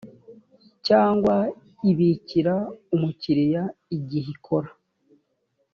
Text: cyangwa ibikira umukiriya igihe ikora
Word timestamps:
cyangwa 0.87 1.35
ibikira 1.91 2.55
umukiriya 2.95 3.63
igihe 3.95 4.27
ikora 4.35 4.69